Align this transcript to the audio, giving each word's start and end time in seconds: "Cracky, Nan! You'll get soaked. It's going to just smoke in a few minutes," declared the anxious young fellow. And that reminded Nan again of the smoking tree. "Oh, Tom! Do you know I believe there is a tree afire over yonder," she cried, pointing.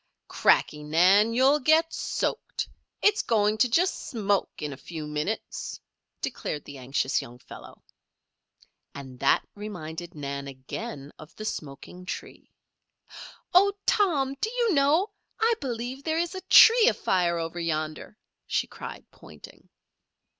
"Cracky, 0.27 0.81
Nan! 0.81 1.31
You'll 1.35 1.59
get 1.59 1.93
soaked. 1.93 2.67
It's 3.03 3.21
going 3.21 3.59
to 3.59 3.69
just 3.69 4.07
smoke 4.09 4.49
in 4.57 4.73
a 4.73 4.87
few 4.91 5.05
minutes," 5.05 5.79
declared 6.21 6.65
the 6.65 6.79
anxious 6.79 7.21
young 7.21 7.37
fellow. 7.37 7.83
And 8.95 9.19
that 9.19 9.47
reminded 9.53 10.15
Nan 10.15 10.47
again 10.47 11.11
of 11.19 11.35
the 11.35 11.45
smoking 11.45 12.07
tree. 12.07 12.49
"Oh, 13.53 13.73
Tom! 13.85 14.33
Do 14.41 14.49
you 14.49 14.73
know 14.73 15.11
I 15.39 15.53
believe 15.61 16.03
there 16.03 16.17
is 16.17 16.33
a 16.33 16.41
tree 16.49 16.87
afire 16.87 17.37
over 17.37 17.59
yonder," 17.59 18.17
she 18.47 18.65
cried, 18.65 19.05
pointing. 19.11 19.69